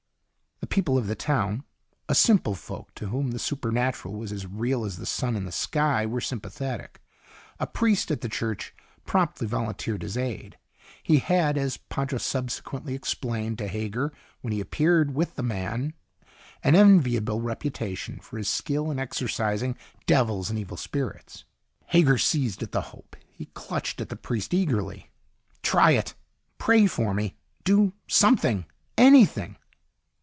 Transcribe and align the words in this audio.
The 0.61 0.75
people 0.75 0.97
of 0.97 1.07
the 1.07 1.15
town, 1.15 1.65
a 2.07 2.15
simple 2.15 2.55
folk 2.55 2.93
to 2.95 3.07
whom 3.07 3.31
the 3.31 3.39
supernatural 3.39 4.13
was 4.13 4.31
as 4.31 4.45
real 4.47 4.85
as 4.85 4.95
the 4.95 5.05
sun 5.05 5.35
in 5.35 5.43
the 5.43 5.51
sky, 5.51 6.05
were 6.05 6.21
sympathetic. 6.21 7.01
A 7.59 7.67
priest 7.67 8.09
at 8.09 8.21
the 8.21 8.29
church 8.29 8.73
promptly 9.05 9.47
volunteered 9.47 10.01
his 10.01 10.15
aid. 10.17 10.57
He 11.03 11.17
had, 11.17 11.57
as 11.57 11.75
Pancho 11.75 12.19
subsequently 12.19 12.93
explained 12.93 13.57
to 13.57 13.67
Hager 13.67 14.13
when 14.39 14.53
he 14.53 14.61
appeared 14.61 15.13
with 15.13 15.35
the 15.35 15.43
man, 15.43 15.93
an 16.63 16.73
enviable 16.75 17.41
reputation 17.41 18.19
for 18.21 18.37
his 18.37 18.47
skill 18.47 18.89
in 18.91 18.97
exorcizing 18.97 19.75
devils 20.05 20.49
and 20.49 20.57
evil 20.57 20.77
spirits. 20.77 21.43
Hager 21.87 22.17
seized 22.19 22.63
at 22.63 22.71
the 22.71 22.81
hope. 22.81 23.17
He 23.29 23.47
clutched 23.47 23.99
at 23.99 24.07
the 24.07 24.15
priest 24.15 24.53
eagerly. 24.53 25.09
"Try 25.63 25.91
it! 25.93 26.13
Pray 26.59 26.87
for 26.87 27.13
me! 27.13 27.35
Do 27.65 27.91
something 28.07 28.65
anything!" 28.97 29.57